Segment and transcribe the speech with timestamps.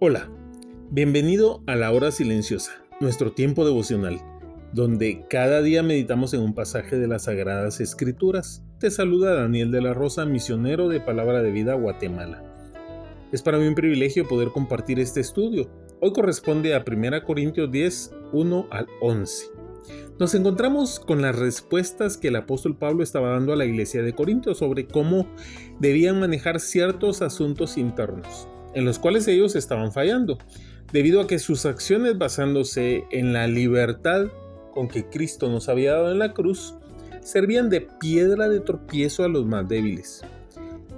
[0.00, 0.28] Hola,
[0.90, 4.20] bienvenido a la hora silenciosa, nuestro tiempo devocional,
[4.72, 8.64] donde cada día meditamos en un pasaje de las Sagradas Escrituras.
[8.80, 12.42] Te saluda Daniel de la Rosa, misionero de Palabra de Vida Guatemala.
[13.30, 15.70] Es para mí un privilegio poder compartir este estudio.
[16.00, 19.46] Hoy corresponde a 1 Corintios 10, 1 al 11.
[20.18, 24.12] Nos encontramos con las respuestas que el apóstol Pablo estaba dando a la iglesia de
[24.12, 25.28] Corinto sobre cómo
[25.78, 30.38] debían manejar ciertos asuntos internos en los cuales ellos estaban fallando,
[30.92, 34.26] debido a que sus acciones basándose en la libertad
[34.72, 36.74] con que Cristo nos había dado en la cruz,
[37.20, 40.22] servían de piedra de tropiezo a los más débiles.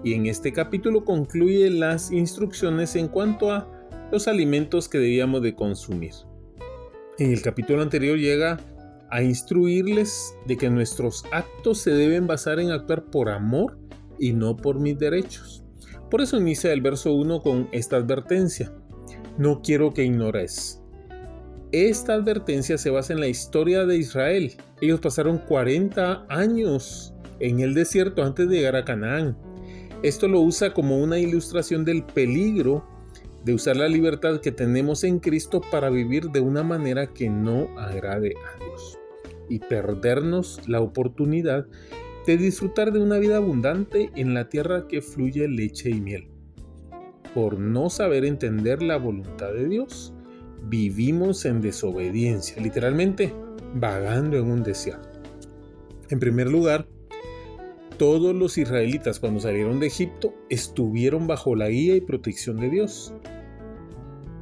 [0.03, 3.69] Y en este capítulo concluye las instrucciones en cuanto a
[4.11, 6.13] los alimentos que debíamos de consumir.
[7.19, 8.59] En el capítulo anterior llega
[9.11, 13.79] a instruirles de que nuestros actos se deben basar en actuar por amor
[14.19, 15.66] y no por mis derechos.
[16.11, 18.73] Por eso inicia el verso 1 con esta advertencia.
[19.39, 20.81] No quiero que ignores.
[21.73, 24.53] Esta advertencia se basa en la historia de Israel.
[24.81, 29.37] Ellos pasaron 40 años en el desierto antes de llegar a Canaán.
[30.03, 32.87] Esto lo usa como una ilustración del peligro
[33.45, 37.69] de usar la libertad que tenemos en Cristo para vivir de una manera que no
[37.79, 38.99] agrade a Dios
[39.49, 41.67] y perdernos la oportunidad
[42.27, 46.29] de disfrutar de una vida abundante en la tierra que fluye leche y miel.
[47.35, 50.13] Por no saber entender la voluntad de Dios,
[50.65, 53.33] vivimos en desobediencia, literalmente
[53.75, 55.21] vagando en un desierto.
[56.09, 56.89] En primer lugar,
[57.97, 63.15] todos los israelitas cuando salieron de Egipto estuvieron bajo la guía y protección de Dios.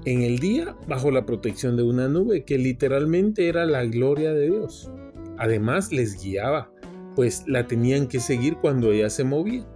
[0.07, 4.51] En el día, bajo la protección de una nube que literalmente era la gloria de
[4.51, 4.91] Dios.
[5.39, 6.74] Además, les guiaba
[7.15, 9.67] pues la tenían que seguir cuando ella se movía.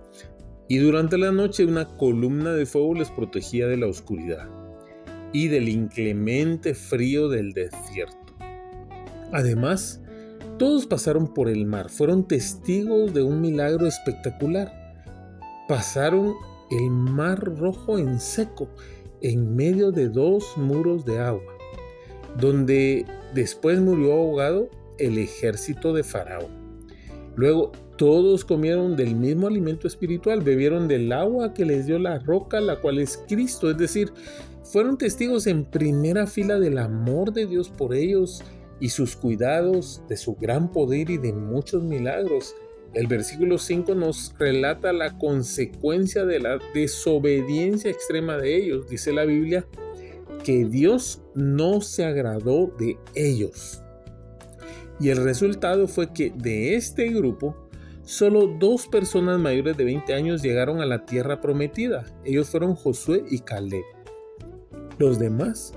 [0.69, 4.49] Y durante la noche una columna de fuego les protegía de la oscuridad
[5.32, 8.16] y del inclemente frío del desierto.
[9.32, 10.00] Además,
[10.59, 14.72] todos pasaron por el mar, fueron testigos de un milagro espectacular.
[15.69, 16.34] Pasaron
[16.70, 18.69] el mar rojo en seco,
[19.20, 21.56] en medio de dos muros de agua,
[22.38, 24.69] donde después murió ahogado
[24.99, 26.58] el ejército de Faraón.
[27.38, 32.60] Luego todos comieron del mismo alimento espiritual, bebieron del agua que les dio la roca,
[32.60, 33.71] la cual es Cristo.
[33.71, 34.12] Es decir,
[34.65, 38.43] fueron testigos en primera fila del amor de Dios por ellos
[38.81, 42.56] y sus cuidados, de su gran poder y de muchos milagros.
[42.93, 48.88] El versículo 5 nos relata la consecuencia de la desobediencia extrema de ellos.
[48.88, 49.65] Dice la Biblia
[50.43, 53.81] que Dios no se agradó de ellos.
[55.01, 57.57] Y el resultado fue que de este grupo,
[58.03, 62.05] solo dos personas mayores de 20 años llegaron a la tierra prometida.
[62.25, 63.85] Ellos fueron Josué y Caleb.
[64.99, 65.73] Los demás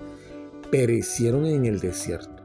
[0.72, 2.44] perecieron en el desierto.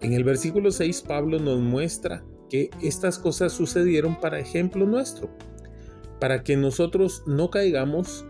[0.00, 5.30] En el versículo 6 Pablo nos muestra que estas cosas sucedieron para ejemplo nuestro,
[6.20, 8.24] para que nosotros no caigamos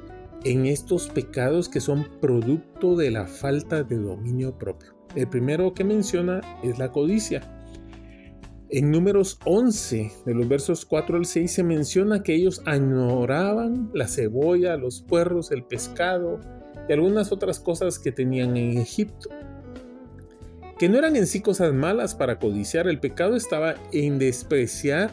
[0.45, 5.00] en estos pecados que son producto de la falta de dominio propio.
[5.15, 7.43] El primero que menciona es la codicia.
[8.69, 14.07] En números 11, de los versos 4 al 6, se menciona que ellos añoraban la
[14.07, 16.39] cebolla, los puerros, el pescado
[16.89, 19.29] y algunas otras cosas que tenían en Egipto.
[20.79, 25.11] Que no eran en sí cosas malas para codiciar, el pecado estaba en despreciar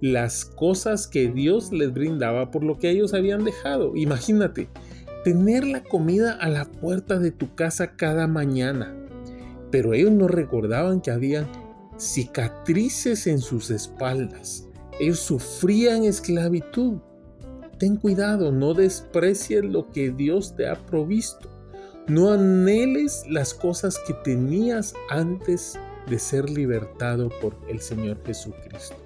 [0.00, 3.96] las cosas que Dios les brindaba por lo que ellos habían dejado.
[3.96, 4.68] Imagínate,
[5.24, 9.02] tener la comida a la puerta de tu casa cada mañana
[9.72, 11.48] pero ellos no recordaban que habían
[11.96, 14.68] cicatrices en sus espaldas.
[15.00, 16.98] Ellos sufrían esclavitud.
[17.78, 21.50] Ten cuidado, no desprecies lo que Dios te ha provisto.
[22.06, 25.78] No anheles las cosas que tenías antes
[26.08, 28.96] de ser libertado por el Señor Jesucristo.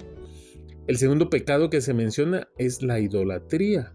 [0.86, 3.94] El segundo pecado que se menciona es la idolatría.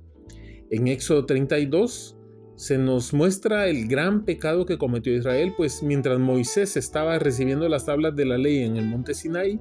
[0.70, 2.18] En Éxodo 32
[2.62, 7.88] se nos muestra el gran pecado que cometió Israel, pues mientras Moisés estaba recibiendo las
[7.88, 9.60] tablas de la ley en el monte Sinai,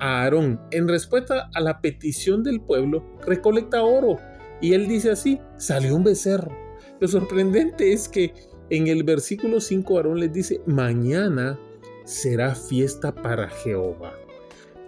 [0.00, 4.18] Aarón, en respuesta a la petición del pueblo, recolecta oro.
[4.60, 6.54] Y él dice así, salió un becerro.
[7.00, 8.34] Lo sorprendente es que
[8.68, 11.58] en el versículo 5 Aarón les dice, mañana
[12.04, 14.12] será fiesta para Jehová.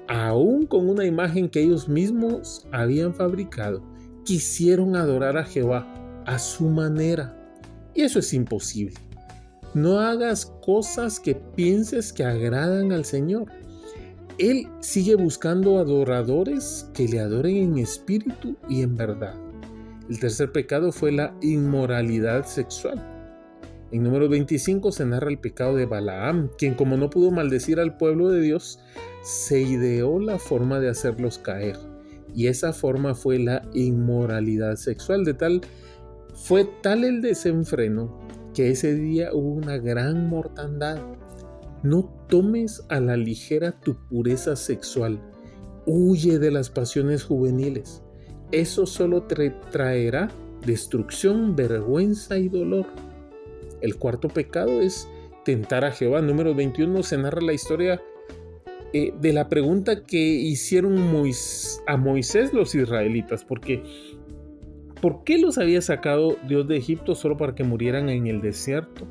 [0.07, 3.83] Aún con una imagen que ellos mismos habían fabricado,
[4.23, 7.37] quisieron adorar a Jehová a su manera.
[7.95, 8.95] Y eso es imposible.
[9.75, 13.47] No hagas cosas que pienses que agradan al Señor.
[14.39, 19.35] Él sigue buscando adoradores que le adoren en espíritu y en verdad.
[20.09, 23.03] El tercer pecado fue la inmoralidad sexual.
[23.93, 27.97] En número 25 se narra el pecado de Balaam, quien como no pudo maldecir al
[27.99, 28.79] pueblo de Dios,
[29.23, 31.77] se ideó la forma de hacerlos caer.
[32.35, 35.25] Y esa forma fue la inmoralidad sexual.
[35.25, 35.61] De tal
[36.35, 38.19] fue tal el desenfreno
[38.55, 41.01] que ese día hubo una gran mortandad.
[41.83, 45.21] No tomes a la ligera tu pureza sexual.
[45.87, 48.03] Huye de las pasiones juveniles.
[48.53, 50.31] Eso solo te traerá
[50.65, 52.87] destrucción, vergüenza y dolor.
[53.81, 55.09] El cuarto pecado es
[55.45, 56.23] tentar a Jehová.
[56.23, 58.01] Número 21 se narra la historia
[58.93, 60.99] eh, de la pregunta que hicieron
[61.87, 63.83] a Moisés los israelitas, porque
[65.03, 69.05] ¿Por qué los había sacado Dios de Egipto solo para que murieran en el desierto?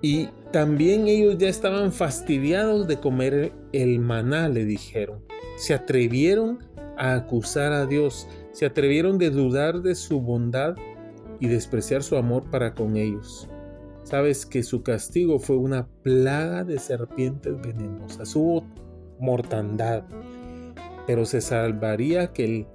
[0.00, 5.20] Y también ellos ya estaban fastidiados de comer el maná, le dijeron.
[5.58, 6.60] Se atrevieron
[6.96, 10.76] a acusar a Dios, se atrevieron de dudar de su bondad
[11.38, 13.50] y despreciar su amor para con ellos.
[14.02, 18.64] Sabes que su castigo fue una plaga de serpientes venenosas, hubo
[19.20, 20.04] mortandad,
[21.06, 22.66] pero se salvaría aquel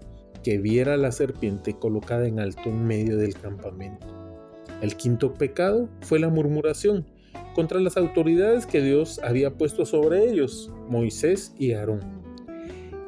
[0.44, 4.08] que viera la serpiente colocada en alto en medio del campamento.
[4.82, 7.06] El quinto pecado fue la murmuración
[7.54, 12.02] contra las autoridades que Dios había puesto sobre ellos, Moisés y Aarón.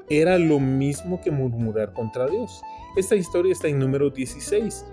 [0.10, 2.62] Era lo mismo que murmurar contra Dios.
[2.98, 4.86] Esta historia está en número 16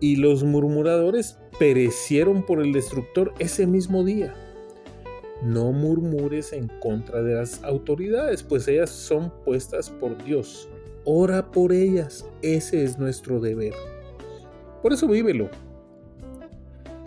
[0.00, 4.34] y los murmuradores perecieron por el destructor ese mismo día.
[5.42, 10.68] No murmures en contra de las autoridades, pues ellas son puestas por Dios.
[11.04, 13.74] Ora por ellas, ese es nuestro deber.
[14.82, 15.50] Por eso vívelo.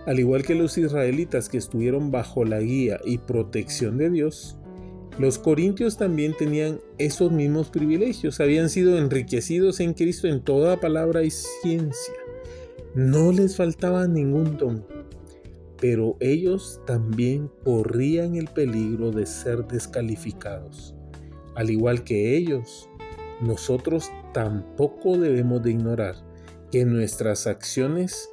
[0.06, 4.58] Al igual que los israelitas que estuvieron bajo la guía y protección de Dios,
[5.18, 11.24] los corintios también tenían esos mismos privilegios, habían sido enriquecidos en Cristo en toda palabra
[11.24, 12.14] y ciencia.
[12.96, 14.86] No les faltaba ningún don,
[15.80, 20.94] pero ellos también corrían el peligro de ser descalificados.
[21.56, 22.90] Al igual que ellos,
[23.42, 26.16] nosotros tampoco debemos de ignorar
[26.72, 28.30] que nuestras acciones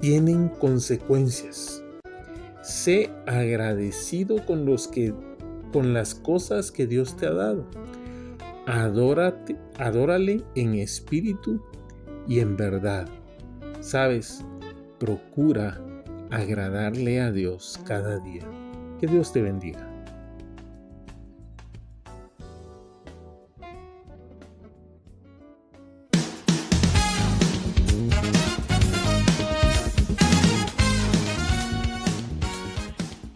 [0.00, 1.82] tienen consecuencias.
[2.62, 5.14] Sé agradecido con los que
[5.72, 7.66] con las cosas que Dios te ha dado.
[8.66, 11.62] Adórate, adórale en espíritu
[12.26, 13.08] y en verdad.
[13.80, 14.44] Sabes,
[14.98, 15.80] procura
[16.30, 18.42] agradarle a Dios cada día.
[18.98, 19.85] Que Dios te bendiga.